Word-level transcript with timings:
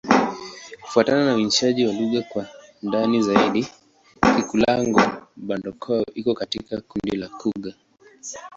Kufuatana 0.81 1.25
na 1.25 1.31
uainishaji 1.35 1.85
wa 1.87 1.93
lugha 1.93 2.21
kwa 2.21 2.47
ndani 2.83 3.21
zaidi, 3.21 3.67
Kikulango-Bondoukou 4.35 6.05
iko 6.15 6.33
katika 6.33 6.81
kundi 6.81 7.17
la 7.17 7.27
Kigur. 7.29 7.73